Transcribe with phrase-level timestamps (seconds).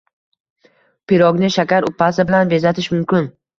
[1.11, 3.33] Pirogni shakar upasi bilan bezatish mumkin